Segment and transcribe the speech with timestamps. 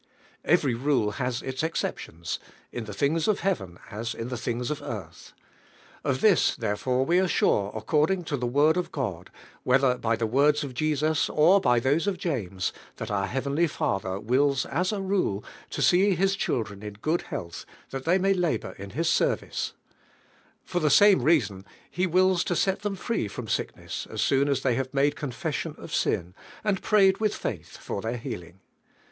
[0.43, 2.39] Every ru!e has its exceptions,
[2.71, 5.33] in the things of heaven as in the things of earth.
[6.03, 9.29] Of this therefore we are sure according to the Word of God,
[9.61, 13.43] whether by the words of Je sus or 'by those of James, that our heav
[13.43, 18.17] enly Father wills, as a rule, to see His children in good health th'aJt they
[18.17, 19.73] may la bor in His service,
[20.63, 24.61] For the same reason He wills to set them free from sickness as soon as
[24.61, 26.33] they have made confession of sin
[26.63, 28.61] and prayed with faith for their healing.